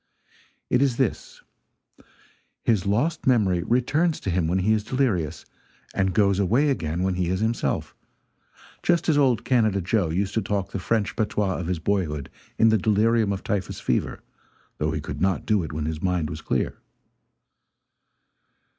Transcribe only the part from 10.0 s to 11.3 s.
used to talk the French